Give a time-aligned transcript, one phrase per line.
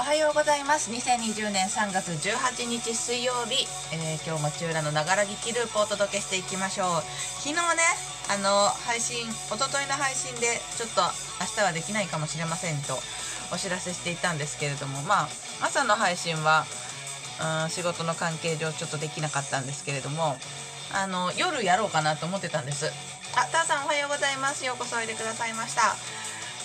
[0.00, 0.90] おはようございます。
[0.90, 6.86] 2020年3月18日水曜日、えー、今日も中浦のながら聞きループをお届けしていきましょう。
[7.44, 7.60] 昨日ね
[8.32, 11.02] あの配信おとといの配信でちょっと
[11.44, 12.96] 明日はできないかもしれませんと
[13.52, 15.28] お知らせしていたんですけれどもまあ
[15.68, 16.64] 朝の配信は
[17.64, 20.34] うん仕事の関係上ちょっとできなかったんですけれども
[20.96, 22.88] あの夜やろうかなと思ってたんです。
[23.36, 24.64] あたーさんおはようございます。
[24.64, 25.94] ようこそおいでくださいました。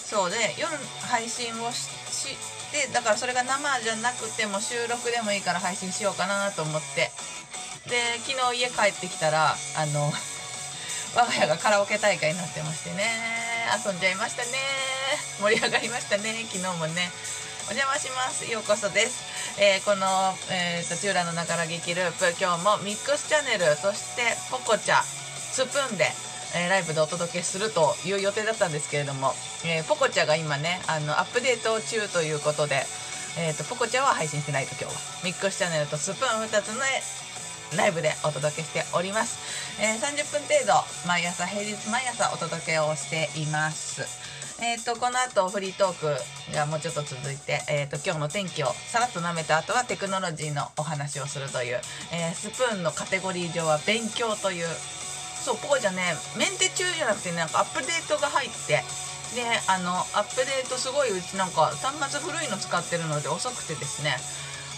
[0.06, 0.72] そうで夜
[1.12, 2.38] 配信をし
[2.76, 7.10] てだからそれが生じゃなくても収録でもいいから配信しようかなと思って。
[7.88, 10.12] で昨日家帰ってきたらあの
[11.14, 13.08] 我が家がカラオケ大会になってましてね。
[13.86, 14.52] 遊んじゃいましたね。
[15.40, 16.46] 盛り上がりましたね。
[16.52, 17.12] 昨日もね。
[17.68, 18.52] お邪魔します。
[18.52, 19.24] ようこそです、
[19.58, 22.36] えー、この、えーと、とチューのながら劇ループ。
[22.40, 23.76] 今日もミックスチャンネル。
[23.76, 25.02] そしてポコチャ。
[25.04, 26.12] スプーンで。
[26.54, 29.34] えー、ライブでお届けするという予定だったんですけれども、
[29.66, 32.84] えー、ポコチャが今ねあのアップデート中ということで、
[33.40, 35.02] えーと、ポコチャは配信してないと今日は。
[35.24, 36.82] ミックスチャンネルとスプーン2つの
[37.78, 44.36] ライブでお届けしております、えー、30分程度毎朝平日毎朝お届けをしています。
[44.62, 45.94] えーと、この後フリートー
[46.48, 51.82] クがもうちょっと続いて、えーと、今日の天気をさらっと舐めた後はテクノロジーのお話をするという、
[52.14, 54.66] えー、スプーンのカテゴリー上は勉強という
[55.46, 56.02] そうポコちゃんね
[56.36, 58.82] メンテ中じゃなくてねなんかアップデートが入って
[59.38, 64.18] であのアップデートすごいうちなんか端末古いの使ってるので遅くてですね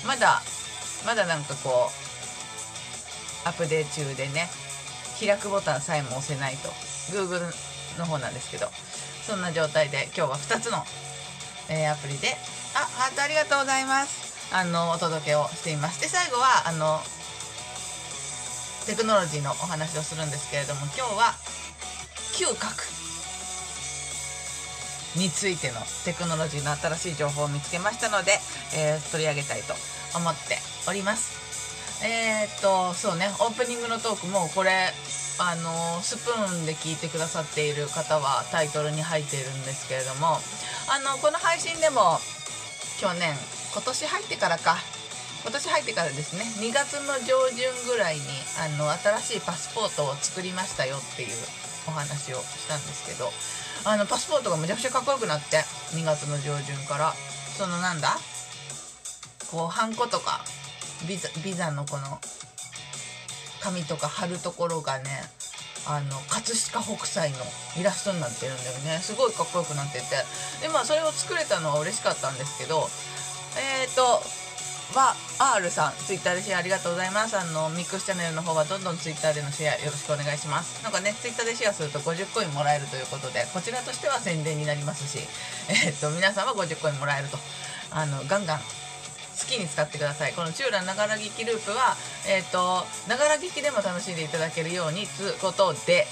[0.06, 0.44] まだ
[1.06, 4.52] まだなんかこうアップデート中でね
[5.20, 6.68] 開くボタンさえも押せないと
[7.16, 7.48] Google
[7.98, 8.68] の方なんですけど
[9.24, 10.84] そんな状態で今日は2つの、
[11.70, 12.36] えー、アプリで
[12.76, 14.28] あハートありがとうございます。
[14.54, 16.00] あのお届けをしています。
[16.00, 17.02] で最後はあの
[18.88, 21.36] テクノロジーのお話をするんですけれども今日は
[22.32, 22.88] 嗅覚
[25.20, 28.40] についてのテクノロジーの新しい情報を見つけましたので、
[28.74, 29.74] えー、取り上げたいと
[30.16, 30.56] 思って
[30.88, 31.36] おります。
[32.06, 34.94] えー、っとそうねオープニングのトークもこれ
[35.40, 40.38] あのスプーンで聞いてくださっている方はタイトルに入っているんですけれども
[40.88, 42.20] あのこの配信でも
[43.02, 43.36] 去年
[43.74, 44.78] 今年入ってからか
[45.48, 48.22] 今年入ってからですね2月の上旬ぐらいに
[48.60, 51.30] あの新しいパスポートを作りましたよっていう
[51.88, 53.32] お話をしたんですけど
[53.90, 55.64] あのパスポートがむちゃくちゃかっこよくなって
[55.96, 57.14] 2月の上旬から。
[57.58, 58.20] そのなんだ
[59.50, 60.46] こうハンコとか
[61.08, 62.20] ビザビザのこの
[63.62, 65.06] 紙とか貼るところがね
[65.88, 67.38] あの葛飾北斎の
[67.80, 69.00] イラストになってるんだよね。
[69.02, 70.06] すごいかっこよくなってて。
[70.62, 72.88] でまあそれを作れたのは嬉しかったんですけど
[73.58, 74.22] えっ、ー、と
[74.94, 75.16] は
[75.56, 77.38] R さんツイッターでシェアありがとうございます。
[77.38, 80.82] あのミックスチャンネルの方はどんどんツイッターでのシェアよろしくお願いします。
[80.84, 85.20] なんかねツイッターでシェアすると50コインもらえるということでこちらとしては宣伝になりますし
[85.70, 87.38] えー、っと皆さんは50コインもらえると
[87.92, 90.34] あのガンガン好きに使ってください。
[90.34, 91.96] このチューラながら聞きループは
[92.26, 96.08] えー、っとながら聞きでも楽しんでいただけるようにつうことで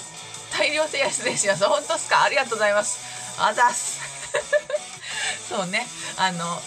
[0.51, 2.23] 大量シェア失礼します本当っすか？
[2.23, 2.99] ありがとうございます。
[3.39, 3.99] あざす。
[5.49, 5.87] そうね。
[6.17, 6.61] あの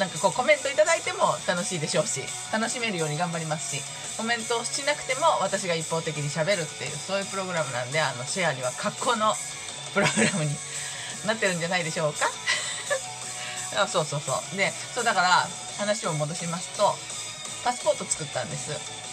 [0.00, 3.82] なんかこうコメントいただいても楽しいでしょうし楽しめるように頑張りますし
[4.16, 9.34] コメントをしなくても私が一方的にしゃべるっていうそういうプログラムなんであのシェアには格好の
[9.92, 10.50] プログラムに
[11.26, 12.26] なってるんじゃないでしょうか？
[13.76, 14.56] あそうそうそう。
[14.56, 16.96] でそうだから話を戻しますと
[17.62, 18.70] パスポート作ったんです。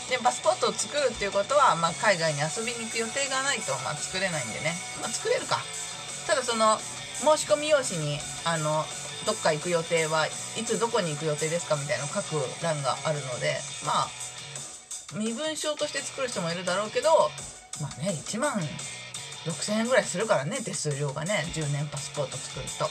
[0.10, 5.60] でパスポートを作るっていうことは、まあ、海外に遊びに行く予定がないと、まあ、作れないんでね、まあ、作れるか。
[6.26, 6.80] ただその
[7.20, 8.86] 申し込み用紙にあの
[9.28, 10.30] どっか行く予定はい
[10.64, 14.10] つどこに行く予定ですかみたいなの書く欄があるのでまあ
[15.20, 17.10] 身分証として作る人もいるだろうけど
[17.82, 18.54] まあね1万
[19.44, 22.88] 6000円ぐらいするからね手数料がね10年パスポート作ると。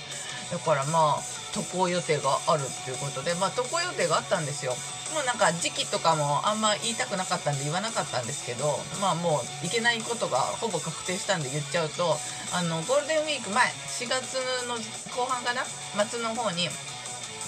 [0.47, 4.72] だからまあ渡航予定があるっていうことでまあ渡航予定があったんですよ。
[5.14, 12.16] もうなんか時期とかもあんま言いたくなかったんで言わなかったんですけどまあもういけないことがほぼ確定したんで言っちゃうと
[12.52, 14.38] あのゴールデンウィーク前4月
[14.68, 14.74] の
[15.15, 15.65] 後半かな？
[16.04, 16.68] 末の方に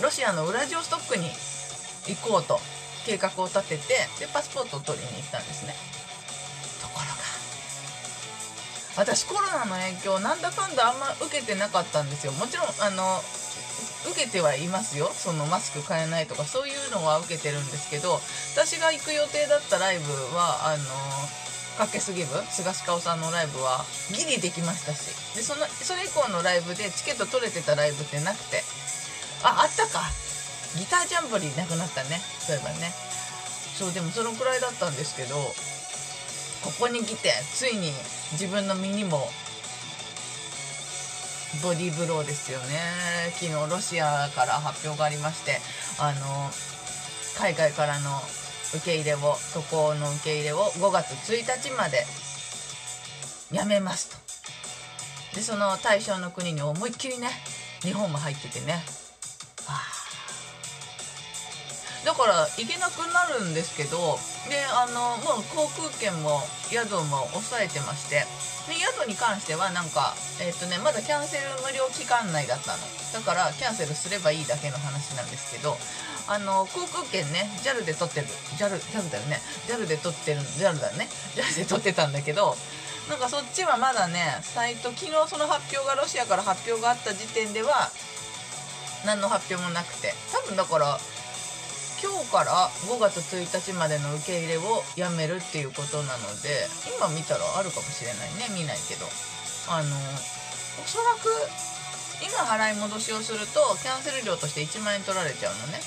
[0.02, 1.30] ロシアのウラジオストックに
[2.06, 2.60] 行こうと
[3.06, 5.74] 計画を立ててでパスポートを取りに行ったんですね。
[6.82, 7.16] ところが
[8.96, 12.32] 私コロナの影響なんだかんだあんま受けてなかったんですよ。
[12.32, 13.22] もちろんあの
[14.10, 15.10] 受けてはいますよ。
[15.12, 18.20] そのマスク買えないとかそういうのは受けてるんですけど
[18.54, 20.84] 私が行く予定だったライブはあの
[21.78, 25.14] かけすぎ部菅氏顔さんのライブはギリできましたし。
[25.36, 28.62] でそのそれ以降のライブでチケット取れてたライブってなくて。
[29.44, 30.02] ああったか。
[30.76, 32.20] ギタージャンボリーなくなったね。
[32.40, 32.92] そういえばね。
[33.78, 35.36] そうでもそのくらいだったんですけど
[36.64, 37.92] ここに来てついに
[38.32, 39.30] 自分の身にも
[41.62, 43.32] ボディブローですよね。
[43.34, 45.60] 昨日ロシアから発表がありまして
[46.00, 46.50] あの
[47.38, 48.20] 海外からの
[48.74, 52.04] 受け入れを渡航の受け入れを5月1日まで
[53.50, 55.36] やめますと。
[55.36, 57.30] でその対象の国に思いっきりね
[57.80, 58.82] 日本も入っててね。
[59.66, 59.97] ああ。
[62.08, 64.16] だから行けなくなるんですけど
[64.48, 66.40] であのもう航空券も
[66.72, 68.24] 宿も抑えてまして
[68.64, 72.80] で宿に関してはなんかえっ、とねまだキャンセル無料期間内だったの。
[73.12, 75.76] だからキャンセルすればいいだけの話なんですけど
[76.28, 78.26] あの航空券ね JAL で取ってる
[78.56, 79.40] JAL, JAL だよね。
[79.68, 81.12] JAL で取ってる JAL だね。
[81.36, 82.56] JAL で取ってたんだけど
[83.12, 87.92] なんかそっちはまだねサイト昨日その発表がロシアから発表があった時点では
[89.04, 90.14] 何の発表もなくて。
[90.32, 90.98] 多分だから
[91.98, 99.06] 今日から5月1日までの受け入れをやめるっていうことなので今見たらあるかもしれないね見ないけど。
[99.68, 99.88] あの
[100.80, 101.28] おそらく
[102.24, 105.78] 今払い戻しをするとキャンセル料として1万円取られちゃうのね。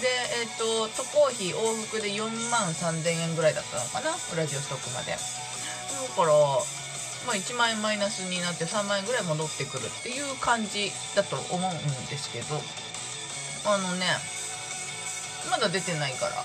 [0.00, 0.08] で
[0.40, 5.12] えっ、と渡航費往復で4万3000円ぐらいだったのかなウラジオストックまで。
[5.12, 6.32] だから
[7.26, 12.60] まあ、1万円マイナスになって3万円ぐらい戻ってくるっていう感じだと思うんですけど。
[13.66, 14.06] あのね
[15.48, 16.44] まだ出てないから。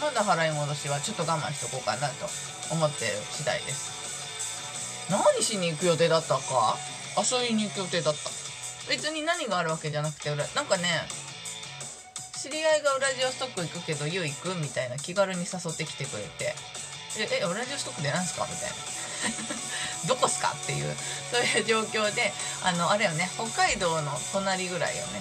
[0.00, 2.28] まだ払い戻しはちょっと我慢しとこうかなと
[2.70, 5.08] 思ってる次第です。
[5.10, 6.76] 何しに行く予定だったか？
[7.18, 8.30] 遊びに行く予定だった。
[8.88, 10.84] 別に何があるわけじゃなくてなんかね
[12.40, 16.54] 知り合いがウラジオストック行くけど YOU 行くみたいな気軽に誘ってきてくれて
[17.18, 18.76] 「ええウラジオストックで何すか?」みたいな。
[20.06, 20.54] どこすか？
[20.56, 20.96] っていう
[21.32, 22.32] そういう状況で
[22.62, 25.20] あのあれよね北海道の隣ぐらいよね。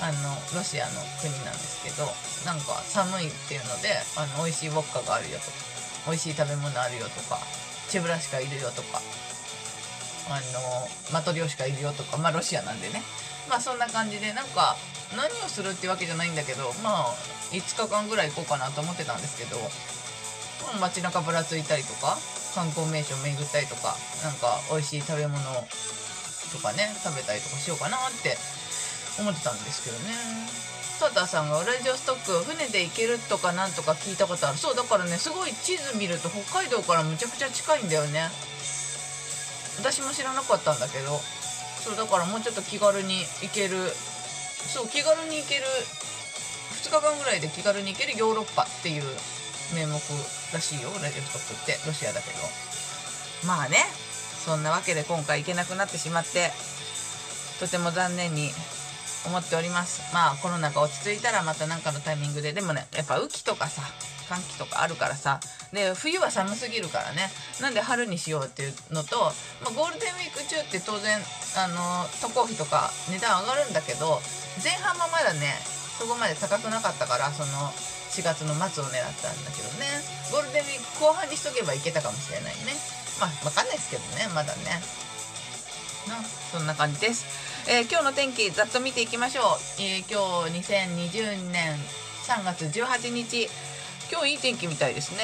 [0.00, 2.06] あのロシアの国なんですけど
[2.46, 5.58] なんか寒いっていうのであの美味しいウォッカがあるよとか
[6.06, 7.38] 美味しい食べ物あるよとか
[7.90, 9.02] チェブラシカいるよとか
[10.30, 13.02] あのマトリョーシカいるよとかまあロシアなんでね。
[13.48, 14.76] まあそんな感じでなんか
[15.16, 17.16] 何をするってわけじゃないんだけどまあ
[17.50, 19.56] 5日間ぐらい行こうかなと思ってたんですけど
[20.80, 22.18] 街中ぶらついたりとか
[22.54, 25.40] 観光名所巡ったりとかなんか美味しい食べ物
[26.52, 28.36] とかね食べたりとかしようかなって
[29.18, 30.14] 思ってたんですけどね。
[30.98, 34.58] タタさんがウラジオストック船で行けるとかなんとか聞いたことある。
[34.58, 38.28] そうだからねすごい地図見ると北海道からむちゃくちゃ近いんだよね。
[39.78, 41.20] 私も知らなかったんだけど。
[41.84, 43.78] そうだからもうちょっと気軽に行ける。
[44.74, 45.62] そう気軽に行ける
[46.82, 49.04] 2日間ぐらいで気軽に行けるヨーロッパっていう
[49.74, 49.92] 名目
[50.52, 50.90] らしいよ。
[50.90, 52.38] ウラジオストックってロシアだけど。
[53.46, 53.78] まあね
[54.44, 56.50] そんなわけで今回行けなくなってしまって
[57.60, 58.50] とても残念に
[59.28, 60.12] 思っております。
[60.12, 62.52] まあコロナが落ち着いたらまた何かのタイミングで。
[62.52, 63.82] でもねやっぱ雨季とかさ
[64.28, 65.40] 寒気とかあるからさ。
[65.72, 67.30] で冬は寒すぎるからね。
[67.60, 71.20] なんで春にしようっていうのと、まあ、ゴールデンウィーク中って当然
[71.56, 74.20] あの渡航費とか値段上がるんだけど
[74.64, 75.52] 前半もまだね
[76.00, 77.68] そこまで高くなかったからその
[78.16, 79.86] 4月の末を狙ったんだけどね。
[80.32, 82.72] ゴールデンウィーク後半にしとけばいけたかもしれないね。
[83.20, 84.80] まあ分かんないですけどねまだね。
[86.08, 87.47] なそんな感じです。
[87.66, 89.44] えー、今日の天気ざっと見ていきましょう、
[89.82, 91.74] えー、今日2020年
[92.26, 93.48] 3月18日。
[94.10, 95.18] 今日いい天気みたいですね、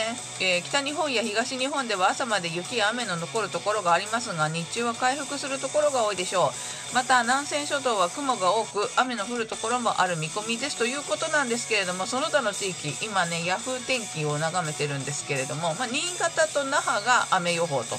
[0.44, 6.52] えー、北日本や東日本では朝まで雪や雨の残るところがありますが日中は回復するところが多いでしょ
[6.92, 6.94] う。
[6.94, 17.96] また南西諸島は雲が多く雨の降るところもある見込みですということなんですけれどもその他の地域今ねヤフー天気を眺めてるんですけれども、まあ、新潟と那覇が雨予報と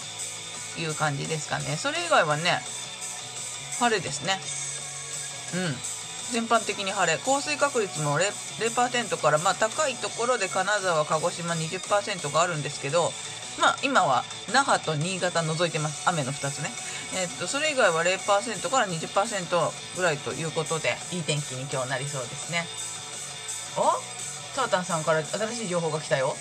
[0.80, 1.78] いう感じですかね。
[1.78, 2.62] それ以外はね
[3.80, 4.40] 晴れですね。
[5.54, 5.76] うん。
[6.32, 7.20] 全般的に晴れ。
[7.20, 13.12] 降水確率も 0%, 0からまあ高いところで金沢鹿児島20%があるんですけど
[13.62, 16.10] まあ今は那覇と新潟除いてます。
[16.10, 16.70] 雨の2つね。
[17.16, 22.66] えー、っとそれ以外は0%から20%ぐらいということでいい天気に今日なりそうですね。
[23.78, 24.16] お？
[24.56, 26.34] タータンさんから新しい情報が来たよ。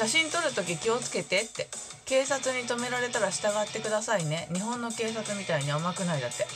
[0.00, 1.68] 写真撮るとき気をつけてって。
[2.06, 4.48] 警察に止められたら従ってくださいね。
[4.50, 6.46] 日本の警察みたいに甘くないだって。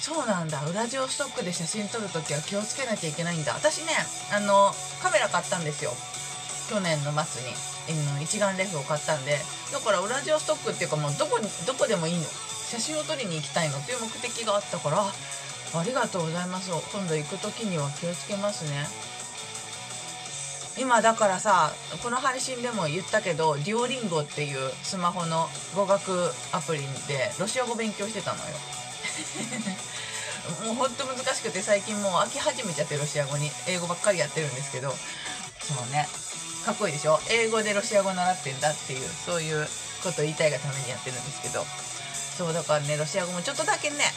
[0.00, 0.62] そうなんだ。
[0.70, 3.54] ウラジオストックで写真撮るときは気をつけなきゃいけないんだ。
[3.54, 3.90] 私ね
[4.32, 4.70] あの
[5.02, 5.90] カメラ買ったんですよ。
[6.70, 7.50] 去年の末に。
[8.22, 9.40] 一眼レフを買ったんで。
[9.72, 12.22] だからウラジオストックっていうかもうどこにどこでもいいの。
[12.70, 13.78] 写真を撮りに行きたいの。
[13.78, 15.02] っていう目的があったから。
[15.02, 16.70] ありがとうございます。
[16.70, 18.86] 今度行く時には気をつけますね。
[20.78, 28.44] 今だからさこの配信でも言ったけどデュオリンゴっていうスマホの語学アプリでロシア語勉強してたのよ。
[30.66, 33.50] もうほんと難しくて最近もう飽き始めちゃってロシア語に。
[33.66, 34.90] 英語ばっかりやってるんですけど。
[34.90, 34.96] そ
[35.74, 36.08] うね。
[36.64, 37.18] かっこいいでしょ？
[37.30, 39.68] 英語でロシア語習ってんだっていうそういう
[40.04, 41.64] ことを言いたいがためにやってるんですけど。
[42.36, 44.12] そうだからねロシア語もちょっとだけね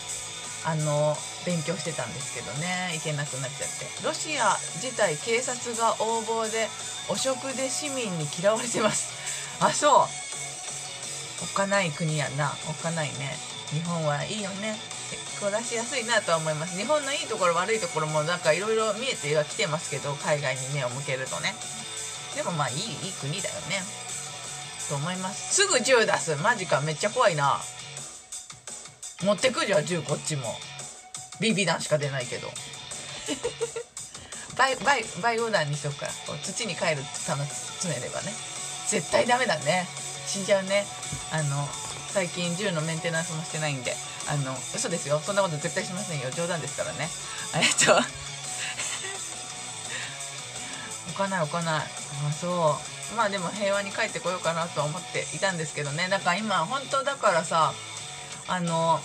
[0.65, 2.91] あの勉強してたんですけどね。
[2.93, 4.05] 行けなくなっちゃって。
[4.05, 6.67] ロシア自体警察が横暴で
[7.07, 9.13] 汚職で市民に嫌われてます。
[9.59, 10.07] あそう。
[11.41, 12.55] おっかない国やな。
[12.67, 13.37] おっかないね。
[13.71, 14.77] 日本はいいよね。
[15.39, 16.77] 暮らしやすいなとは思います。
[16.77, 21.55] 日本のいいところ悪いところもなんかいろいろ見えてはきてますけど海外に目を向けるとね。
[22.35, 23.83] でもまあいいいい国だよね。
[24.89, 25.55] と思います。
[25.55, 26.35] すぐ銃出す。
[26.35, 26.81] マジか。
[26.81, 27.61] めっちゃ怖いな。
[29.23, 30.55] 持ってくじゃん銃こっちも。
[31.41, 32.49] BB 弾しか出ないけど。
[34.57, 36.05] バイバイバイオ弾にしとくか。
[36.05, 38.33] らこう土に帰る玉詰めればね。
[38.87, 39.87] 絶対ダメだね。
[40.25, 40.85] 死んじゃうね。
[41.31, 41.67] あの
[42.13, 43.95] 最近銃のメンテナンスもしてないんで。
[44.29, 45.21] あの嘘ですよ。
[45.25, 46.29] そんなこと絶対しませんよ。
[46.31, 47.09] 冗談ですからね。
[47.55, 47.97] えっと。
[51.09, 51.81] 置かない置かない。
[51.81, 51.87] あ
[52.39, 52.79] そ
[53.13, 53.15] う。
[53.15, 56.07] まあでも平和に帰ってこようかなと思っていたんですけどね。
[56.09, 57.73] だから今本当だからさ
[58.49, 58.99] あの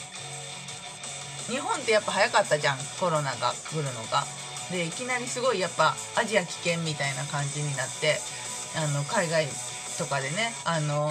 [1.46, 4.24] 日本ってやっぱ早かったじゃんコロナが来るのが。
[4.70, 8.16] でいきなりすごいやっぱアジア危険みたいな感じになって
[8.74, 9.46] あの海外
[9.98, 11.10] とかでねあの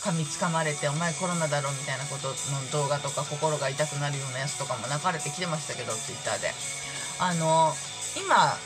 [0.00, 2.34] 噛みつかまれて「お前コロナだろ」みたいなことの
[2.72, 6.54] 動画とか心が痛くなるようなやつとかも流れてきてましたけどツイッターで。
[7.18, 7.74] あの
[8.16, 8.56] 今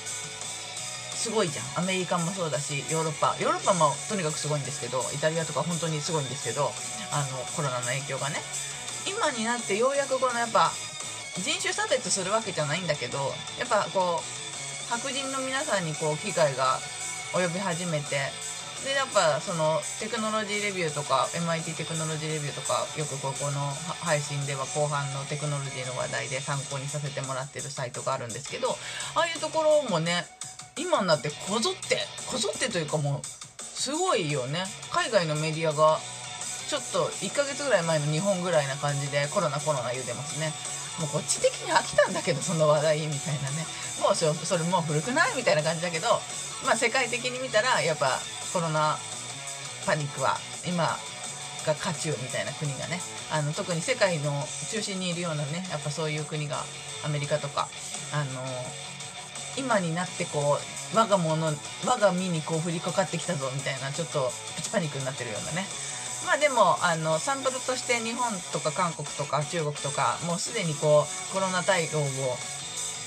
[1.21, 1.85] すごいじゃん。
[1.85, 3.37] アメリカもそうだしヨーロッパ。
[3.39, 6.73] ヨーロッパもとにかくすごいんですけどイタリアとか本当にすごいんですけど
[7.13, 8.41] あのコロナの影響がね。
[9.05, 10.73] 今になってようやくこのやっぱ
[11.37, 13.19] 人種差別するわけじゃないんだけど
[13.59, 16.79] やっぱこう白人の皆さんにこう機会が
[17.33, 18.17] 及び始めて
[18.85, 23.61] でやっぱそのテクノロジーレビューとか MIT テクノロジーレビューとかよくここの
[24.01, 28.71] 配信では後半のテクノロジーの話題で参考にさせてもらってるサイトがあるんですけど
[29.15, 30.25] ああいうところもね
[30.81, 34.65] 今になってこぞってこぞってというかもうすごいよね。
[34.91, 35.99] 海外のメディアが
[36.69, 40.53] ちょっと1ヶ月ぐらい前の日本ぐらいな感じでコロナコロナ言うてますね。
[40.99, 43.67] もうこっち的に飽きたんだけどその話題みたいなね。
[44.03, 46.09] もうそそれもう古くないみたいな感じだけど
[46.65, 48.19] まあ世界的に見たらやっぱ
[48.53, 48.97] コロナ
[49.87, 50.85] パニックは今
[51.67, 53.01] が渦中みたいな国がね。
[53.33, 56.65] あの特に世界の中心にいるようなねやっぱそういう国が
[57.05, 57.69] アメリカとか
[58.13, 58.43] あの
[59.57, 65.67] 今になってこう我が物我が身にこう降りかかってきたぞみたいなちょっとプチパニックになってるようなね。
[66.27, 72.37] まあでもあのサンプルとして日本とか韓国とか中国とかもうすでにこうコロナ対応を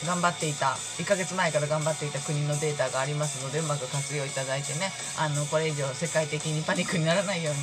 [0.05, 7.59] 頑張っていた1ヶ月前から頑張っていた国のデータがありますのでうまく活用いただいてねあのこれ以上世界的にパニックにならないように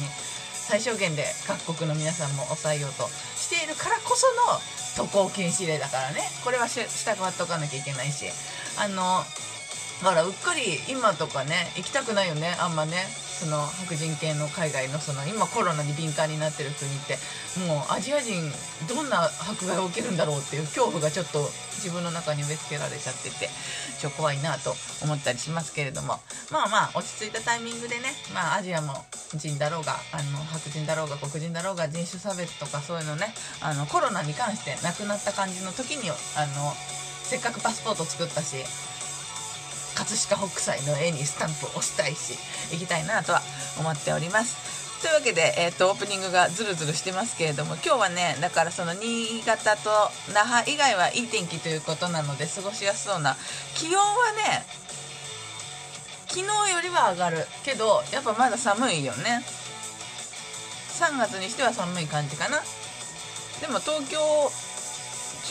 [0.71, 4.29] 最小限で各国の皆さんも抑えようとしているからこそ
[5.03, 6.23] の渡航禁止令だからね。
[6.45, 8.27] これは従っておかなきゃいけないし。
[8.79, 9.25] あの
[10.05, 12.55] だからうっかり今とかね行きたくないよね。
[12.61, 13.05] あんまね。
[13.41, 17.17] その白人系の海外のその今コロナに敏感になってる国って
[17.67, 18.45] もうアジア人
[18.87, 21.41] どんな迫害を受けるんだろうっていう恐怖がちょっと
[21.81, 23.49] 自分の中に植え付けられちゃってて
[23.99, 26.21] ちょっと怖いなと思ったりしますけれども。
[26.51, 28.93] まあまあ落ち着いたタイミングでねまあアジアも
[29.37, 33.33] 人だろうがあの白人だろうが黒人だろうが人種差別とかそういうのね
[33.63, 36.75] あのコロナに関して亡くなった感じの時にあの
[37.23, 38.57] せっかくパスポート作ったし
[40.01, 42.35] 葛飾北斎の絵にスタンプを押したいし
[42.73, 43.43] 行きたいなとは
[43.79, 44.81] 思っております。
[45.03, 49.91] というわけで、えーと、オープニングがズルズルしてますけれども今日はねだからその新潟と
[50.35, 53.37] 那覇以外はいい天気ということなので過ごしやすそうな。
[53.75, 54.65] 気温はね
[56.29, 59.43] 昨日よりは上がるけどやっぱまだ寒いよね。
[61.01, 62.61] 3月にしては寒い感じかな。
[63.61, 64.19] でも東京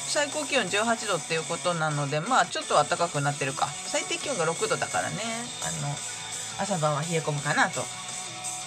[0.10, 3.68] 最高気温18度っていうことなのでまあちょっと暖かくなってるか。
[3.68, 5.16] 最低気温が6度だからね。
[5.62, 5.94] あの
[6.60, 7.82] 朝晩は冷え込むかなと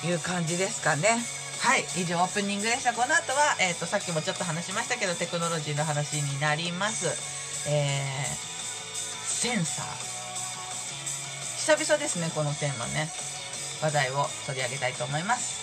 [0.06, 1.18] いう感じですかね。
[1.60, 2.92] はい以上オープニングでした。
[2.92, 7.06] この後は、えーと、さっきもちょっと話しましたけどテクノロジーの話になります。
[7.68, 8.34] えー、
[9.26, 9.86] センサー。
[11.58, 13.10] 久々ですねこのテーマね。
[13.82, 15.61] 話題を取り上げたいと思います。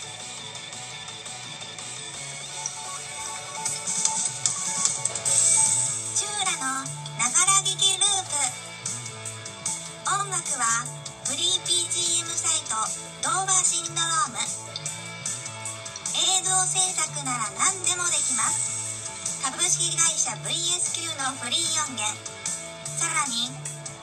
[10.30, 10.86] 音楽は
[11.26, 12.78] フリー PGM サイト
[13.26, 14.38] ドーバーシンドローム。
[14.38, 14.46] 映
[16.46, 19.42] 像制作なら何でもできます。
[19.42, 22.06] 株式会社 VSQ のフリー音源。
[22.86, 23.50] さらに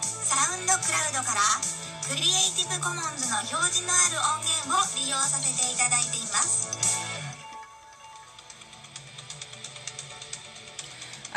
[0.02, 1.38] サウンドクラウドから
[2.10, 7.05] クリエイティブコモンズの表示のある音源を利用させていただいています。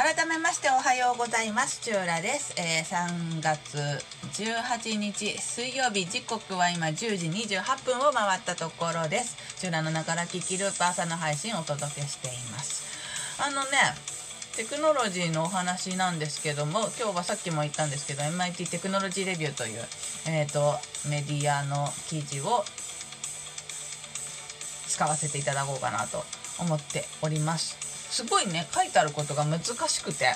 [0.01, 1.81] 改めましておはようございます。
[1.81, 3.77] チューラです、えー3月
[4.31, 7.27] 18日水曜日時刻は今10時
[7.57, 9.35] 28分を回ったところです。
[9.59, 13.43] チューラのながら聞きループ朝の配信をお届けしています。
[13.43, 13.67] あのね
[14.55, 19.81] テクノロジーのお話なんですけども今日はさっきも言ったんですけど MIT テクノロジーレビューという、
[20.29, 20.75] えー、と
[21.09, 22.63] メディアの記事を
[24.87, 26.23] 使わせていただこうかなと
[26.57, 27.88] 思っております。
[28.09, 30.35] すごいね書いてあることが難しくて。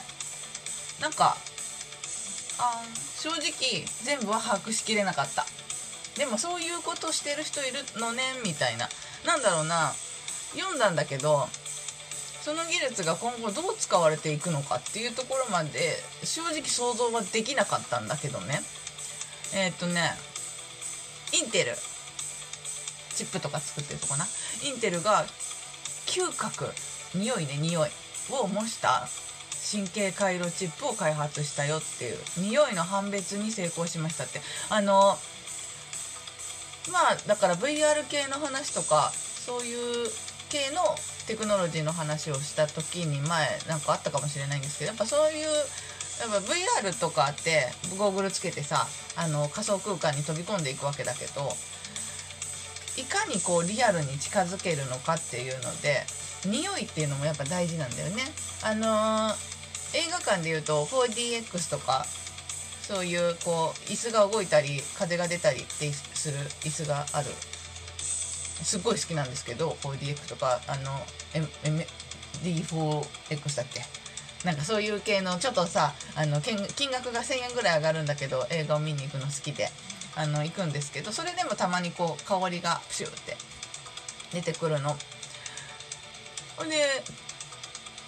[1.01, 1.35] なんか
[2.59, 2.81] あ
[3.19, 5.45] 正直全部は把握しきれなかった。
[6.17, 8.87] でもそういうことしてる人いるのねみたいな。
[9.25, 9.91] なんだろうな
[10.53, 11.47] 読んだんだけど
[12.41, 18.61] その技術が今後どう使われていくのかっていうところまで正直想像はできなかったんだけどね。
[19.55, 20.11] えーっとね
[21.33, 21.75] インテル。
[23.15, 24.25] チップとか作ってるとこな。
[24.63, 25.25] インテルが
[26.05, 26.71] 嗅覚。
[27.15, 27.89] 匂いね匂い
[28.31, 29.07] を模した
[29.71, 34.41] 神経回路チップを開発したよっていう匂いの判別に成功しましたって。
[34.69, 35.17] あの
[36.91, 39.73] まあだから VR 系の話とかそうい
[40.05, 40.07] う
[40.49, 40.81] 系の
[41.27, 46.37] テクノロジーの話をした時に前なんかあったかもしれないんですけどやっぱそういうやっぱ
[46.83, 51.49] VR とかってゴーグルつけてさあの仮想空間に飛び込んでいくわけだけど
[52.97, 56.03] いかにこうリアルに近づけるのかっていうので
[56.45, 58.23] 匂いっていうのもやっぱ大事なんだよね。
[58.63, 59.53] あのー
[59.95, 62.03] 映画館でいうと 4DX とか
[62.81, 67.29] そういうこう椅子が動いたり風が出たりってする椅子がある
[67.99, 70.91] すっごい好きなんですけど 4DX とかあの
[71.35, 71.47] M-
[72.43, 73.81] D4X だっけ？
[74.47, 79.69] なんかそういう系のちょっとさあの金金額が1000円ぐらい上がるんだけど映画を見に行くの好きで
[80.15, 83.37] あの行くんですけどそれでもたまにこう香りがプシューって
[84.33, 84.97] 出てくるの。
[86.57, 86.75] ほんで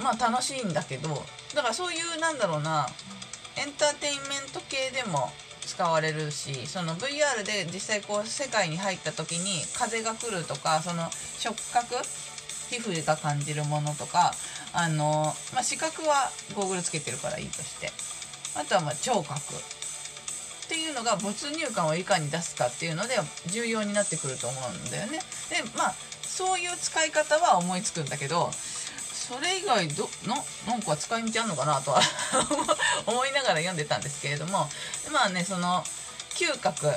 [0.01, 1.09] まあ楽しいんだけど
[1.53, 2.87] だからそういうなんだろうな
[3.57, 11.09] エンターテインメント系でも使われるしその VR で実際こう世界に入った時に風が来るとかその
[11.39, 11.95] 触覚
[12.69, 14.31] 皮膚が感じるものとか
[14.73, 17.91] あの、まあ、視覚はゴーグルつけてるからいいとして
[18.59, 19.39] あとはま聴覚
[20.65, 23.15] っていうのが没入感をいかに出すかっていうので
[23.47, 25.19] 重要になってくると思うんだよね。
[25.49, 25.95] でまあ
[26.35, 30.35] そういう使い方は思いつくんだけどそれ以外どの
[30.67, 32.01] なんか使い道あるのかなとは
[33.07, 34.69] 思いながら読んでたんですけれども
[35.11, 35.83] まあねその
[36.35, 36.93] 嗅覚。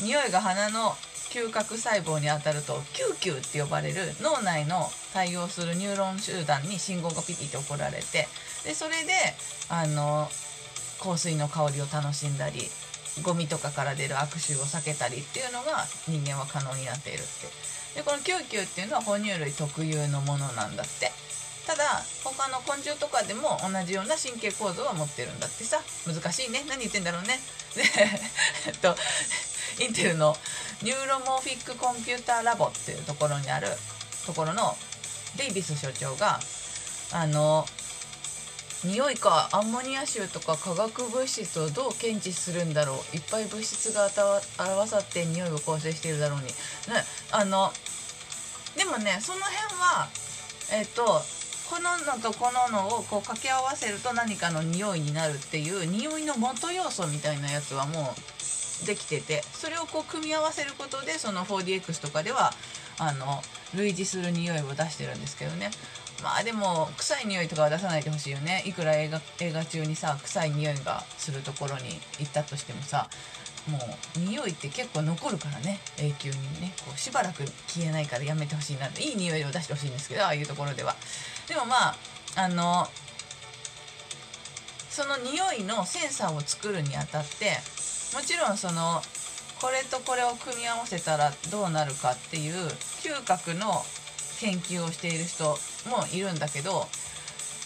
[0.00, 0.96] 匂いが鼻の
[1.30, 8.26] 嗅覚細胞に当たると嗅球って呼ばれる脳内の対応するニューロン集団に信号がピピって送られて
[8.64, 9.12] でそれで
[9.68, 10.28] あの
[11.00, 12.68] 香水の香りを楽しんだり
[13.20, 17.72] ゴミとかから出る悪臭を避けたりっていうのが人間は可能になっているって。
[17.94, 21.12] でこのキューキューっていうのは哺乳類特有のものなんだって。
[21.66, 21.84] ただ
[22.24, 25.80] 他の昆虫とかでも同じような神経構造を持ってるんだってさ。
[26.06, 26.64] 難しいね。
[26.68, 27.38] 何言ってんだろうね。
[27.76, 27.84] で
[28.66, 28.96] えっと
[29.78, 30.36] インテルの
[30.82, 33.68] neuromorphic computer lab っていうところにある
[34.26, 34.76] ところの
[35.36, 36.40] デイビス所長が
[37.12, 37.66] あの
[38.84, 43.16] 匂いかアンモニア臭とか化学物質をどう検知するんだろう。
[43.16, 44.10] いっぱい物質が
[44.58, 46.46] 合わさって匂いを構成しているだろうに。
[46.46, 46.52] ね
[47.30, 47.72] あの
[48.76, 50.08] でもねその辺は
[50.72, 51.22] えっと
[51.70, 58.14] こののとこののをこう掛け合わせると何かの匂いになるっていう匂いの元要素みたいなやつはも
[58.82, 62.52] うできててそれをこう組み合わせることでその 4DX とかでは
[62.98, 63.40] あの
[63.74, 65.70] 類似する匂いを出してるんですけどね。
[66.22, 68.62] まあでも臭い匂いとかは出さないでほしいよね。
[68.66, 73.08] いくら映画映画中にさ臭い匂いがするところに行ったとしてもさ
[73.66, 73.78] も
[74.16, 75.80] う匂いって結構残るからね。
[75.98, 76.72] 永久にね。
[76.84, 80.94] こうしばらく消えないからやめてほしいないい匂いを出してほしいんですけどああいうところでは。
[81.48, 81.96] でもまあ
[82.36, 82.88] あの
[84.88, 87.56] その匂いのセンサーを作るにあたって
[88.14, 89.00] もちろんその
[89.60, 92.54] これとこれを組み合わせたらどうなるかっていう
[93.00, 93.82] 嗅覚の
[94.42, 95.44] 研究をしている人
[95.88, 96.86] もいるんだけど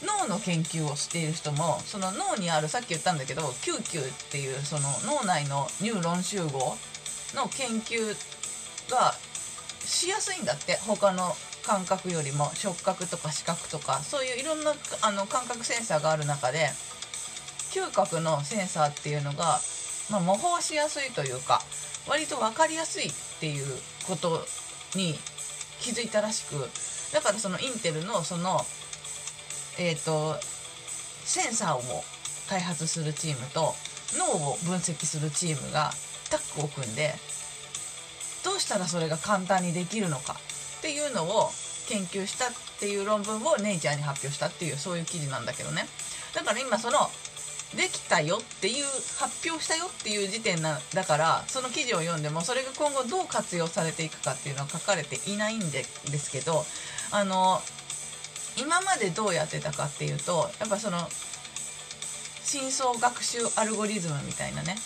[0.04, 6.76] 脳の研究をしている人もその脳にあるさっき言ったんだけどキューキューっていうその脳内のニューロン集合
[7.34, 8.14] の研究
[8.92, 9.14] が
[9.80, 10.76] しやすいんだって。
[10.86, 11.34] 他の
[11.66, 16.68] 感覚よりも触覚とか視覚とかそういういろんなあの感覚センサーがある中で
[17.72, 19.58] 嗅覚のセンサーっていうのが、
[20.08, 21.60] まあ、模倣しやすいというか
[22.08, 23.66] 割と分かりやすいっていう
[24.06, 24.46] こと
[24.94, 25.16] に
[25.80, 26.54] 気づいたらしく
[27.12, 28.60] だからそのインテルのその
[29.78, 30.36] えっ、と
[31.24, 32.04] センサーを
[32.48, 33.74] 開発するチームと
[34.18, 35.90] 脳を分析するチームが
[36.30, 37.14] タッグを組んで
[38.44, 40.36] どうしたらそれが簡単にできるのか
[40.78, 41.50] っていうのを
[41.88, 45.86] 研究したっていう論文をネイチャーに発表したっていうそういう記事なんだけどね。
[46.34, 47.10] だから今その
[47.74, 48.84] できたよっていう
[49.18, 56.64] 発表したよっていう時点なだからその記事を読んでもそれが今後どう活用されていくかっていうのは書かれていないんでですけど
[57.10, 57.60] あの
[58.58, 60.98] 今までどうやってたかっていうとやっぱその
[62.42, 64.76] 深層学習アルゴリズムみたいなね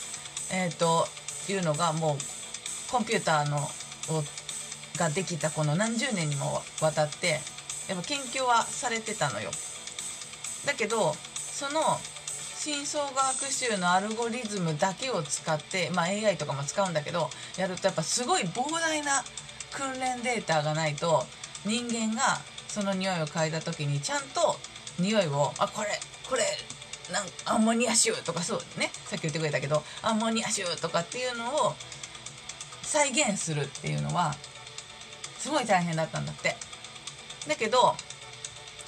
[0.52, 1.06] えっ、ー、と
[1.52, 3.68] いうのがもうコンピューターの
[4.98, 7.40] ができたこの何十年にもわたって
[7.88, 9.50] やっぱ研究はされてたのよ。
[10.66, 11.80] だけどその
[12.62, 19.24] 深層学習のアルゴリズムだけを使って、まあ、AI とかも使うんだけどやるとやっぱすごい膨大な
[19.72, 21.24] 訓練データがないと
[21.64, 22.36] 人間が
[22.68, 24.56] その匂いを嗅いだ時にちゃんと
[24.98, 25.88] 匂いをあこれ
[26.28, 26.42] これ
[27.10, 31.72] なんアンモニア臭とかそうねさっき言ってくれたけどアンモニア臭とかっていうのを
[32.82, 34.34] 再現するっていうのは
[35.38, 36.56] すごい大変だったんだって。
[37.48, 37.96] だけど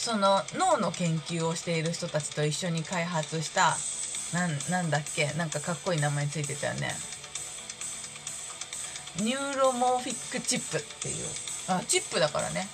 [0.03, 3.77] その脳の研究をしている人たちと一緒に開発した
[4.69, 6.91] なんだっけなんかかっこいい名前ついてたよね。
[9.21, 11.15] neuromorphic chip っていう。
[11.69, 12.67] あチップだからね。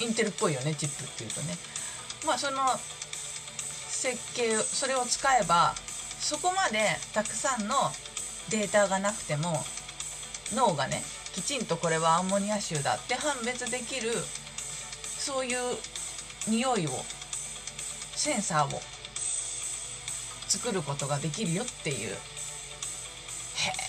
[0.00, 1.54] インテルっぽいよねチップっていうとね。
[2.26, 2.58] まあその
[3.88, 5.72] 設計それを使えば
[6.18, 6.80] そこまで
[7.14, 7.74] たくさんの
[8.50, 9.62] データがなくても
[10.52, 11.00] 脳がね
[11.32, 14.10] きちんとこれはアンモニア臭だって判別できる
[15.28, 15.58] そういう
[16.48, 16.90] 匂いを
[18.14, 18.80] センサーを
[20.48, 22.10] 作ることができるよっていう。
[22.10, 23.88] へえ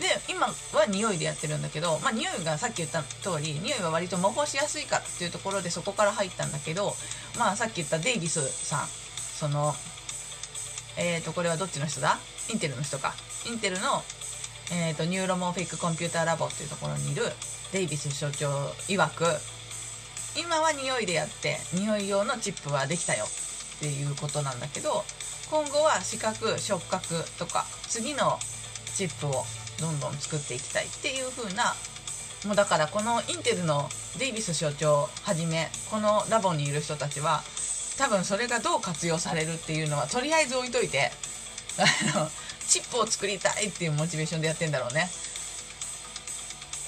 [0.00, 0.54] で今は
[0.88, 6.94] 匂いでやってるんだけどまあ匂いがさっき言った通り匂いは割と模倣しやすいかっていうところでそこから入ったんだけど
[7.38, 9.74] まあさっき言ったデイビスさんその
[10.96, 12.18] えっ、ー、とこれはどっちの人だ？
[12.52, 13.14] インテルの人か。
[13.46, 14.02] インテルの、
[14.72, 17.22] えーと、とニューロモーフィックコンピューターラボっていうところにいる
[17.72, 18.48] デイビス所長
[18.88, 19.24] 曰く
[20.36, 25.04] 今は匂いでやって匂い用のチップはできたよっていうことなんだけど
[25.50, 28.38] 今後は視覚触覚とか次の
[28.94, 29.44] チップを
[29.80, 31.74] どんどん作っていきたいっていう風な
[32.46, 37.42] もうだからこのインテルのデイビス所長はじめこのラボにいる人たちは
[37.98, 41.10] 多分それがどう活用されるっていうのはとりあえず置いといて
[42.14, 42.28] あの
[42.66, 45.08] チップを作りたいっていうモチベーションでやってんだろうね。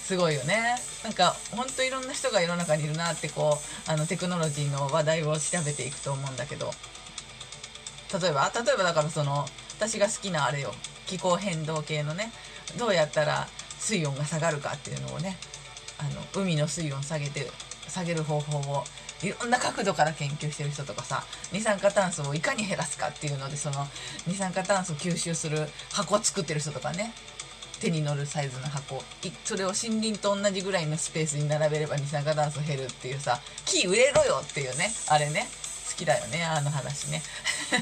[0.05, 0.77] すごいよね。
[1.03, 6.71] なんかほんといろんな人が世の中にいるなってこうあのテクノロジーの話題を調べていくと思うんだけど。
[8.21, 8.53] 例えば？
[8.55, 9.47] 例えばだからその
[9.79, 10.75] 私が好きなあれよ。
[11.07, 12.33] 気候変動系のね。
[12.79, 15.39] どうやったら水温が下がるかっていうのをね。
[15.99, 17.51] あの海の水温下げて
[17.89, 18.85] 下げる方法を
[19.23, 23.87] いろんな角度から研究してる人とかさ二酸化炭素をいかに減らすかっていうのでその
[24.27, 27.15] 二酸化炭素吸収する箱を作ってる人とかね。
[27.81, 29.03] 手に乗るサイズの箱。
[29.45, 35.47] それを森林と同じぐらいのスペースに並べれば二酸化炭素減るっていうさ木植えろよっていうねあれね
[35.91, 37.23] 好きだよねあの話ね。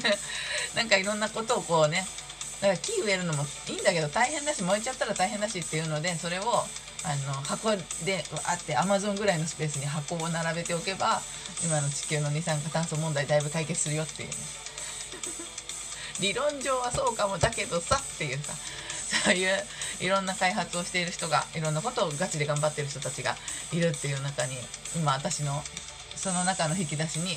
[0.75, 2.05] なんかいろんなことをこうね
[2.61, 6.65] だから木植えるのもいいんだけど大変だし燃えちゃったら大変だしっていうのでそれを
[7.05, 7.71] あの箱
[8.05, 11.21] であってアマゾンぐらいのスペースに箱を並べておけば
[11.65, 14.35] 今の地球の二酸化炭素問題だいぶ解決するよっていうね。
[16.21, 18.53] 理論上はそうかもだけどさっていうさ。
[19.13, 19.49] そういう
[20.01, 23.35] いろんな開発をしている人がいろんなことをガチで頑張ってる人たちが
[23.71, 24.55] いるっていう中に
[24.95, 25.61] 今私の
[26.15, 27.31] その中の引き出しに、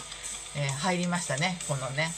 [0.57, 2.09] えー、入りましたねこのね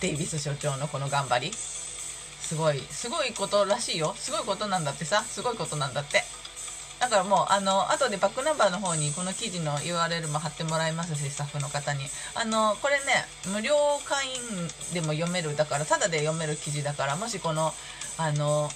[0.00, 1.52] デイビス所長のこの頑張り。
[1.52, 4.14] すごいすごいことらしいよ。
[4.16, 5.22] すごいことなんだってさ。
[5.22, 6.22] すごいことなんだって。
[7.00, 12.00] だからもうあの後でバックナンバーの方にこの記事の URL も貼ってもらいますしスタッフの方に。
[12.34, 14.32] あのこれね無料会員
[14.92, 17.72] でも読めるだからただで読める記事だからもしこの
[18.18, 18.68] あの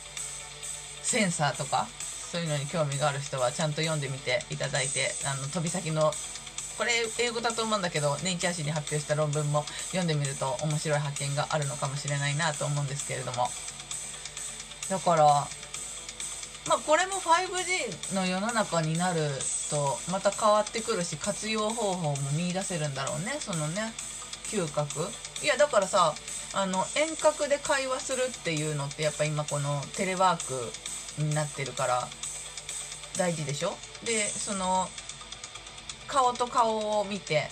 [1.03, 1.87] センサーとか
[2.33, 6.11] そういうのに興味がある人はちゃんと読んでみていただいてあの飛び先の
[6.79, 13.49] これ英語だと思うんだけどネイチャー誌に発表した論文も読んでみると面白い発見があるのかもしれないなと思うんですけれども。
[14.91, 15.47] だから
[16.67, 19.21] まあ、これも 5G の世の中になる
[19.71, 23.37] とまた変わってくるし活用方法も見いだせるんだろうね。
[23.39, 23.93] そのね
[24.45, 25.01] 嗅覚。
[25.43, 26.15] いやだからさ
[26.55, 30.47] あの遠隔で会話するっていうのってやっぱ今このテレワー
[31.19, 32.09] クになってるから
[33.19, 33.75] 大事でしょ？
[34.05, 34.89] でその
[36.07, 37.49] 顔と顔を見て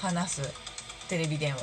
[0.00, 0.42] 話す。
[1.08, 1.60] テレビ電話。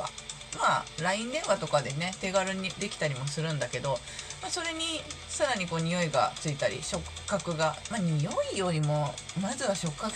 [0.58, 3.98] まあ LINE 電話とかでね手軽にできたりもするんだけど
[4.42, 10.14] まあ、それにさらにこう匂いがついたり触覚がまあ匂いよりもまずは触覚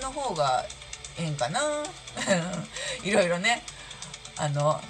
[0.00, 0.64] の方が
[1.18, 1.60] ええんかな。
[3.04, 3.62] いろいろね。
[4.36, 4.82] あの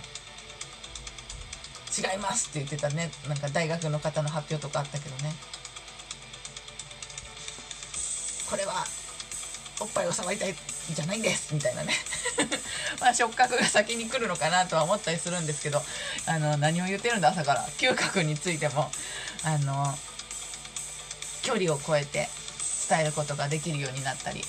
[1.97, 3.11] 違いますって言ってたね。
[3.29, 5.35] なんか大学の方の発表とかあったけどね。
[8.51, 8.87] これは
[9.81, 10.55] おっぱいを触りたい
[10.90, 11.55] じゃないんです。
[11.55, 11.92] みたいなね。
[13.00, 15.80] まあ触覚が先に来るのかなとは思ったりするんですけど
[16.26, 17.64] あの何を言ってるんだ朝から。
[17.78, 18.90] 嗅覚についても
[19.44, 19.85] あの
[21.42, 22.28] 距離を超えて
[22.88, 24.40] 伝えることができるようになったり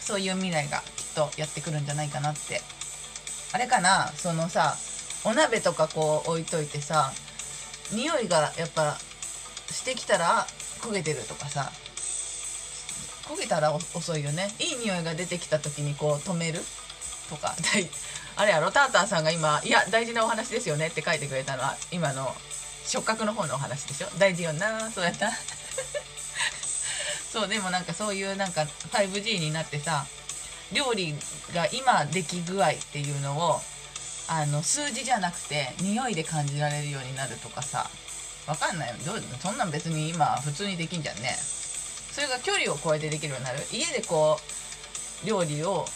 [0.00, 2.60] そういう未来がきっとやってくるんじゃないかなって。
[3.52, 4.08] あれかな？
[4.16, 4.76] そのさ
[5.24, 7.12] お鍋とかこう置いといてさ
[7.92, 8.98] 匂いがやっぱ
[9.70, 10.46] してきたら
[10.80, 11.70] 焦げてるとかさ
[13.24, 14.54] 焦げたら遅いよね。
[14.58, 16.60] いい匂いが出てきた時にこう止める。
[17.28, 17.54] とか
[18.36, 18.70] あれやろ？
[18.70, 22.34] ターターさんが今「いや大事なお話ですよね」って書いてくれたのは今の
[22.86, 24.08] 触覚の方のお話でしょ？
[24.18, 25.32] 大事よなそうやった。
[27.32, 30.06] そうでもなんかそういうなんか 5G になってさ
[30.72, 31.14] 料理
[31.54, 33.62] が今出来具合っていうのを
[34.28, 37.90] あの数字じゃなくて匂いで感じられるようになるとかさ
[38.46, 41.36] わかんないよどうそんなん別に今普通にできんじゃんね。
[42.12, 43.66] それが距離を超えてできるようになる。
[43.70, 44.40] 家でこ
[45.24, 45.86] う料理を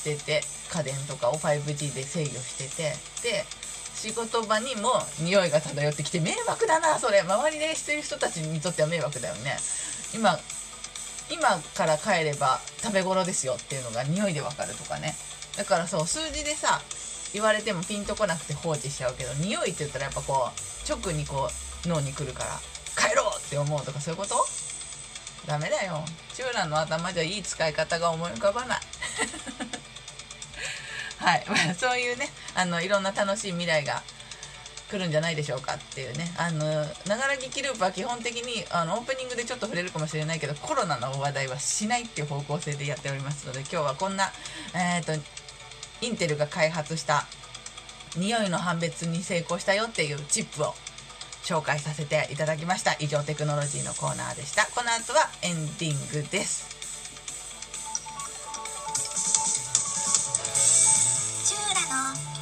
[0.00, 0.40] してて
[0.72, 3.44] 家電とかを 5G で制御しててで
[3.94, 7.20] 仕事場にも匂いが漂ってきて迷惑だなそれ。
[7.20, 9.58] 周りでしてる人たちにとっては迷惑だよね。
[10.14, 10.38] 今
[11.30, 15.14] 今から帰れば食べ頃ですよっていうのが匂いでわかるとかね。
[15.56, 16.80] だからそう数字でさ
[17.34, 21.50] 言われてもピンとこなくて放置しちゃうけど匂いって言ったらやっぱこう直にこ
[21.84, 22.58] う脳に来るから
[22.96, 24.34] 帰ろうって思うとかそういうこと？
[25.46, 26.04] ダメだよ。
[26.34, 28.80] チューラの頭じゃいい使い方が思い浮かばない。
[31.20, 34.02] はい、まあ、そういうねあのいろんな楽しい未来が
[34.90, 36.32] 来るんじゃないでしょうかっていうね。
[36.36, 36.64] あの
[37.06, 44.32] ながら聞きループは基本的にあのオープニングでちょっと触れるかもしれないけどコロナの話題はしないっていう方向性でやっておりますので今日はこんな、
[44.74, 45.20] えーと、と
[46.00, 47.26] インテルが開発した
[48.16, 50.74] 匂いの判別に成功したよっていうチップを
[51.44, 52.96] 紹介させていただきました。
[52.98, 54.66] 以上テクノロジーのコーナーでした。
[54.66, 56.79] この後はエンディングです。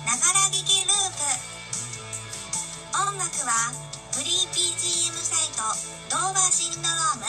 [0.09, 1.21] ながら聞きループ。
[2.97, 3.53] 音楽は
[4.17, 5.61] フリー BGM サイト
[6.09, 7.29] ドーバーシンドロー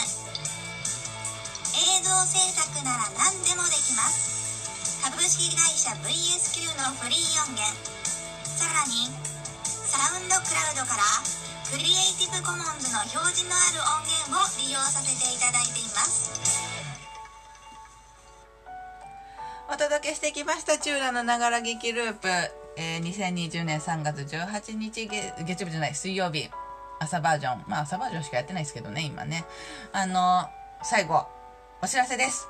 [1.76, 5.04] 映像制作なら何でもできます。
[5.04, 7.68] 株式会社 VSQ のフリー音源。
[8.48, 9.12] さらに
[9.84, 11.04] サウンドクラウドから
[11.68, 16.32] クリエイティブコモンズの表示のある音源を利用させていただいています。
[19.68, 20.78] お届けしてきました。
[20.78, 22.28] チューラのながら劇ループ、
[22.80, 26.48] えー、2020年3月18日月曜日じゃない水曜日
[26.98, 29.44] 朝バージョンまあ朝バージョンしかやってないですけどね今ね
[29.92, 30.48] あの
[30.82, 31.26] 最後
[31.82, 32.48] お知らせです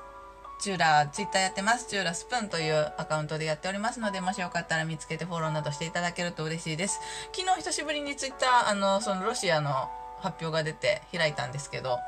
[0.61, 1.89] チューラー、ツイッターやってます。
[1.89, 7.01] チューラスプーンというアカウントでやっておりますので、もしよかったら見つけてフォローなどしていただけると嬉しいです。
[7.33, 9.89] 昨日久しぶりにツイッター、あの、そのロシアの
[10.19, 11.99] 発表が出て開いたんですけど、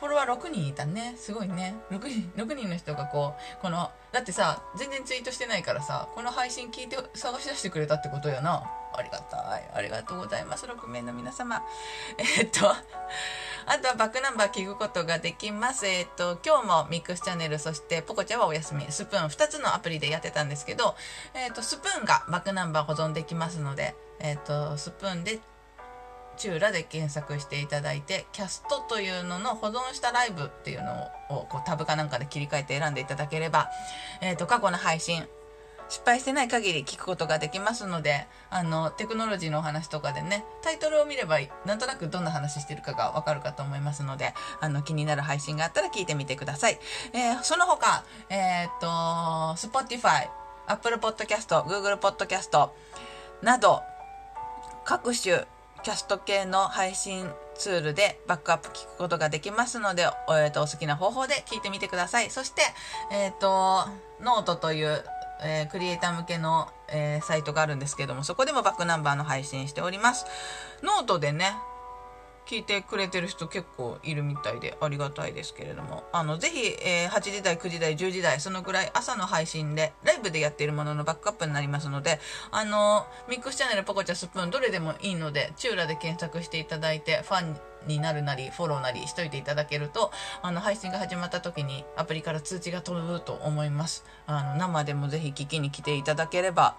[0.00, 1.14] フォロワー6人いたね。
[1.16, 1.74] すごいね。
[1.90, 8.62] 6人、6人の人がこう、この、だってさ、全然ツイートしてないからさ、この配信聞いて探し出してくれたってことやな。
[8.94, 9.70] ありがたい。
[9.74, 10.66] ありがとうございます。
[10.66, 11.62] 6名の皆様。
[12.38, 15.86] え、っと、あとはバックナンバー聞くことができます。
[15.86, 20.96] えっ、と、今日もミックスチャンネル、そしてポコちゃんはお休み、スプーン2つのアプリでやってたんですけど、
[21.34, 25.40] えっ、と、スプーンがバックナンバー保存できますので、えっ、と、スプーンで
[26.38, 33.68] チューラで検索していただいて、キャストというのの保存したライブっていうのをこうタブかなんかで切り替えて選んでいただければ、
[34.20, 35.26] えっ、と、過去の配信、
[35.88, 46.78] 失敗してない限り聞くことができますので、あの、テクノロジーのお話とかでね、タイトルを見れば、なんとなくどんな話してるかがわかるかと思いますので、あの、気になる配信があったら聞いてみてください。
[47.14, 48.86] えー、その他、えー、と、
[49.68, 50.28] Spotify、
[50.66, 52.70] Apple Podcast、Google Podcast
[53.42, 53.82] など、
[54.84, 55.46] 各種
[55.82, 62.30] キャスト系の配信ツールでバックアップ聞くことができますので、えー、とお好きな方法で聞いてみてください。
[62.30, 62.62] そして、
[63.12, 63.88] えっ、ー、と、
[64.20, 65.04] ノートという
[65.40, 70.26] えー、クリエイター向けの、えー、サイトがあるんですけども、そこでもバックナンバーの配信しております。
[70.82, 71.54] ノートでね、
[72.48, 94.06] 聞いてくれてる人結構いるみたいでありがたいですけれども、あの、ぜひ、えー、8時台、9時台、10時台、そのぐらい朝の配信で、ライブでやっているもののバックアップになりますので、あの、ミックスチャンネル、ポコチャスプーン、どれでもいいので、チューラで検索していただいて、ファンになるなり、フォローなりしといていただけると、あの、配信が始まった時にアプリから通知が飛ぶと思います。
[94.26, 96.78] あの、生でもぜひ聞きに来ていただければ、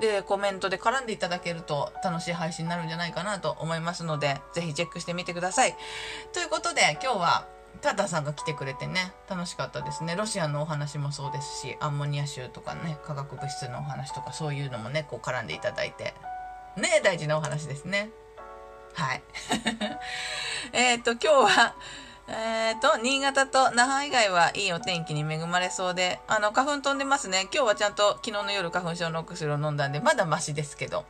[0.00, 5.76] で、コメントで絡んでいただけると楽しい配信になるんじゃないかなと思いますので、ぜひチェックしてみてください。
[6.32, 7.46] ということで、今日は、
[7.80, 10.14] タタさんが来てくれてね、楽しかったですね。
[10.14, 16.14] ロシアのお話もそうですし、アンモニア臭とかね、化学物質のお話とかそういうのもね、こう絡んでいただいて、
[16.76, 18.10] ね、大事なお話ですね。
[18.94, 19.22] はい。
[20.72, 21.74] えっと、今日は、
[22.28, 27.48] えーと、新潟と那覇以外はいいお天気に恵まれそうで、あの、花粉飛んでますね。
[27.52, 31.04] 今日はちゃんと昨日の夜花粉症のお薬を飲んだんで、まだマシですけど。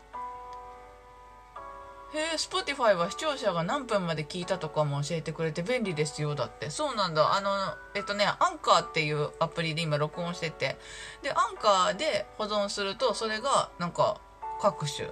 [2.14, 6.70] へえ、Spotify は視聴者が何分まで聞いたとかも教えてくれて便利ですよ、だって。
[6.70, 7.34] そうなんだ。
[7.34, 7.50] あの、
[7.94, 10.76] えっとね、アンカーっていうアプリで今録音してて、
[11.22, 14.20] で、アンカーで保存すると、それがなんか
[14.60, 15.08] 各種、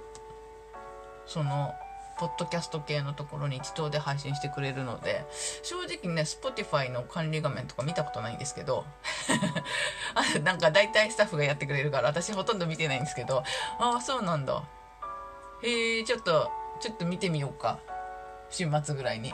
[1.25, 1.73] その、
[2.21, 5.25] ポッドキャスト系のところに自動で配信してくれるので、
[5.63, 8.85] 正直ね、Spotify の管理画面とか見たことないんですけど、
[10.13, 13.43] あなんか大体スタッフがやってくれるから、私ほとんど見てないんですけど、
[13.79, 14.61] ああ、そうなんだ。
[15.63, 17.79] へえ、ちょっと、ちょっと見てみようか。
[18.51, 19.33] 週末ぐらいに。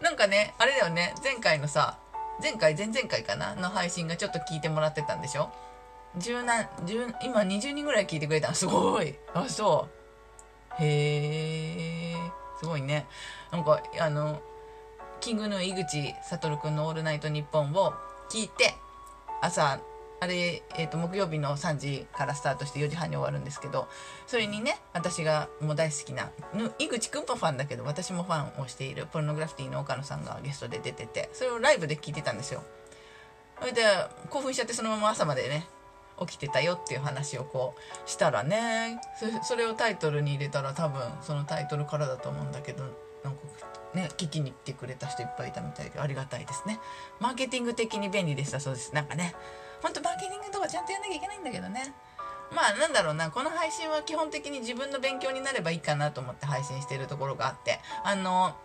[0.00, 1.98] なんかね、あれだよね、前回のさ、
[2.42, 3.54] 前回、前々回かな？
[3.54, 5.50] の配信がちょっと聞いてもらってたんでしょ？
[6.16, 9.16] 十何、十、今20人ぐらい聞いてくれたすごい。
[9.34, 9.97] あ、そう。
[10.80, 12.16] へえ
[12.58, 13.06] すごいね。
[13.50, 14.40] なんかあの
[15.20, 17.92] キングの井口悟君の「オールナイトニッポン」を
[18.30, 18.74] 聞いて
[19.40, 19.80] 朝
[20.20, 23.86] あれ、えーと、木曜日の3時からスタートして4時半に終わるんですけど
[24.26, 26.30] それにね私がもう大好きな
[26.78, 32.62] 井口くんもファンだけど私もファンをしているポルノグラフィティの岡野さんがゲストで出ててそれをライブで聞いてたんですよ。
[33.60, 33.82] それで
[34.30, 35.66] 興奮しちゃってそのまま朝までね
[36.20, 39.00] 起きてたよっていう話をこうしたらね
[39.42, 42.84] それをタイトルに入れたら多分そのタイトルからだと思うんだけど
[43.24, 43.40] なんか
[43.94, 46.78] ね聞きに来てくれた人いっぱいいたみたいでありがたいですね。
[47.20, 48.60] マーケティング的に便利でした。
[48.60, 48.94] そうです。
[48.94, 49.34] なんかね。
[49.82, 51.94] ほんとマーケティングとかちゃんとやんなきゃいけないんだけどね。
[52.54, 53.30] まあなんだろうな。
[53.30, 57.80] この配信は基本的に自分の勉強になればいいかなと思って配信してるところがあって。
[58.04, 58.56] あの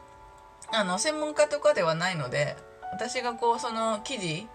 [0.72, 2.56] あの専門家とかではないので
[2.92, 4.48] 私がこうその記事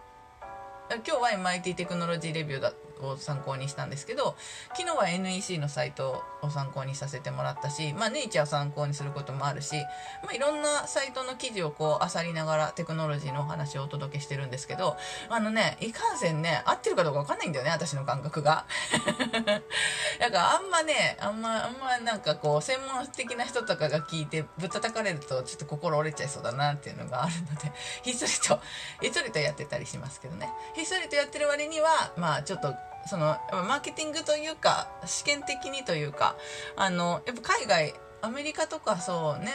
[0.90, 4.36] 今日は MIT テクノロジーレビューだを参考にしたんですけど
[4.74, 9.76] 昨日は NEC のサイトを参考にさせてもらったし、まあ、ネイチャーを参考にすることもあるし、
[10.22, 14.96] まあ、いろんなサイトの記事をこう漁りながらテクノロジーのお話をお届けしてるんですけど
[15.28, 18.66] あのねいかんせんね合ってるかどうか分かんないんだよね私の感覚が。
[20.18, 28.60] だからあんまねあんまあんまなんかこう専門的な人とかが聞いてぶったたかれるとちょっと心折れちゃいそうだなっていうのがあるのでひっそりと
[29.00, 30.50] ひっそりとやってたりしますけどね。
[30.74, 32.74] ひっそりとやってる割にはまあちょっと
[33.08, 36.36] そのマーケティングというか試験的にというか
[36.76, 39.52] あのやっぱ海外アメリカとかそうね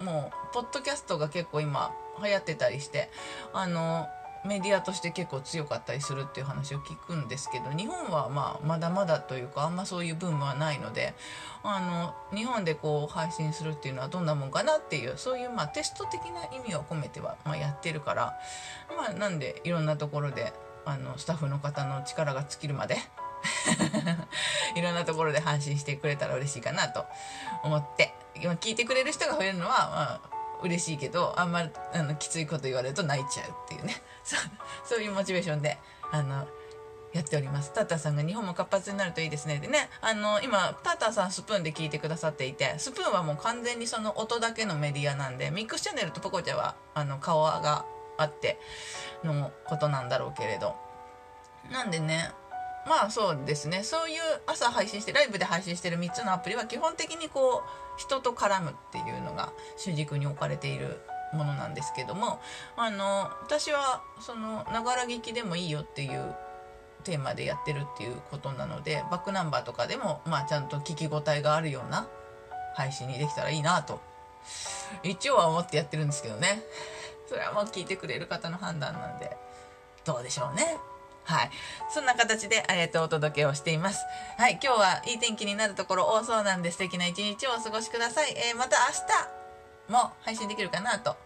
[0.00, 3.10] もうポッドキャストが結構今流行ってたりして
[3.52, 4.06] あの
[4.44, 11.14] メディアとして結構強かったりするっていう話を聞くんですけど日本はまあまだまだというかあんまそういうブームはないので
[11.62, 18.38] あの日本でこう配信するっていうのはどんなもんかなっていうそういうまあテスト的な意味を込めてはまあやってるから
[18.96, 20.52] まあなんでいろんなところで
[20.88, 22.96] あのスタッフの方の力が尽きるまで
[24.74, 27.04] いろんなところで配信してくれたら嬉しいかなと
[27.62, 34.02] 思って今聞いてくれる人が増えるのはまあ嬉しいけどあんまりあのきついこと言われると泣いちゃうっていうね。
[34.24, 34.40] そう
[34.84, 35.78] そういうモチベーションで
[36.10, 36.48] あの
[37.12, 37.72] やっております。
[37.72, 39.90] ターターさんが日本も活発になるといいですねでね。
[40.00, 47.84] あの今ターターさんスプーンで聞いてくださっていてスプーンはもう完全にその音だけのメディアなんでミックスチャンネルとポコちゃんはあの顔が
[48.18, 48.58] あって
[49.24, 50.76] のことなんだろうけれど。
[51.72, 52.30] なんでね
[52.86, 53.82] まあそうですね。
[53.82, 61.00] そういう朝配信してライブで配信してる3つのアプリは基本的にこう人と絡むっていうのが主軸に置かれている
[61.34, 62.40] ものなんですけども
[62.76, 66.34] あの私はそのながら聞きでもいいよっていう
[67.04, 72.08] テーマでやってるっていうことなのでバックナンバーとかでも、まあ、ちゃんと聞き応えがあるような
[72.74, 74.00] 配信にできたらいいなと。
[75.02, 76.62] 一応は思ってやってるんですけどね。
[77.28, 79.36] それはもう聞いてくれる方の判断なんで
[80.04, 80.78] どうでしょうね
[81.24, 81.50] はい。
[81.90, 84.02] そんな形で、えっ、と、お届けをしています。
[84.38, 84.58] はい。
[84.64, 88.34] 今日はいい天気になるところ多そうなんで素敵な一日をお過ごしください。
[88.34, 91.16] えー、また明日も配信できるかなと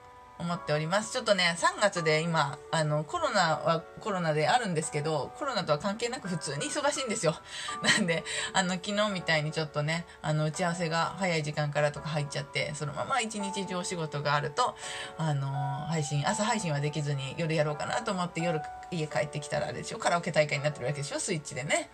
[0.43, 1.13] 思っております。
[1.13, 7.37] ちょっとね、3月で今、あの、コロナはコロナであるんですけど、コロナとは関係なく普通に忙しいんですよ。
[7.83, 14.77] なんで、あの、昨日みたいにちょっとね、あの、打ち合わせが早い時間からとか入っちゃって、そのまま一日上仕事があると、
[15.17, 21.91] あの、配信、朝配信はできずに夜やろうかなと思って夜家帰ってきたらあれでしょ、カラオケ大会になってるわけでしょ、スイッチでね。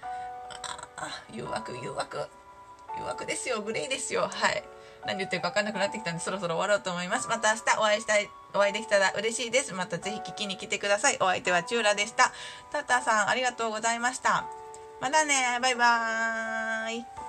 [0.65, 2.29] ああ、誘惑、誘惑。
[2.99, 4.29] 誘惑ですよ、グレイですよ。
[4.33, 4.65] はい。
[5.07, 7.29] 何言ってるか分かんなくなってきたんでそろそろ終わろうと思います。
[7.29, 9.73] また明日お会いしたいお会いできたら嬉しいです。
[9.73, 11.17] またぜひ聞きに来てください。
[11.21, 12.33] お相手はチューラでした。
[12.73, 14.47] タタさんありがとうございました。
[15.01, 15.59] またね。
[15.63, 17.28] バイバーイ。